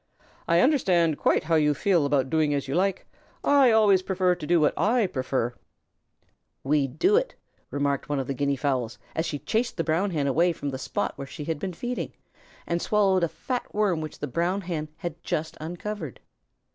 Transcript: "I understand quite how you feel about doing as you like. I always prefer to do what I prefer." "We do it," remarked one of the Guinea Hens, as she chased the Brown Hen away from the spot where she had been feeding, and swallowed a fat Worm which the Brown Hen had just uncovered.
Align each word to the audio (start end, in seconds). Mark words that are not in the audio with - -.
"I 0.47 0.61
understand 0.61 1.19
quite 1.19 1.43
how 1.43 1.53
you 1.53 1.75
feel 1.75 2.07
about 2.07 2.31
doing 2.31 2.55
as 2.55 2.67
you 2.67 2.73
like. 2.73 3.05
I 3.43 3.69
always 3.69 4.01
prefer 4.01 4.33
to 4.33 4.47
do 4.47 4.59
what 4.59 4.73
I 4.75 5.05
prefer." 5.05 5.53
"We 6.63 6.87
do 6.87 7.15
it," 7.17 7.35
remarked 7.69 8.09
one 8.09 8.19
of 8.19 8.25
the 8.25 8.33
Guinea 8.33 8.55
Hens, 8.55 8.97
as 9.15 9.27
she 9.27 9.37
chased 9.37 9.77
the 9.77 9.83
Brown 9.83 10.09
Hen 10.09 10.25
away 10.25 10.53
from 10.53 10.69
the 10.71 10.79
spot 10.79 11.13
where 11.19 11.27
she 11.27 11.43
had 11.43 11.59
been 11.59 11.73
feeding, 11.73 12.13
and 12.65 12.81
swallowed 12.81 13.23
a 13.23 13.27
fat 13.29 13.75
Worm 13.75 14.01
which 14.01 14.17
the 14.17 14.25
Brown 14.27 14.61
Hen 14.61 14.89
had 14.97 15.21
just 15.23 15.55
uncovered. 15.61 16.19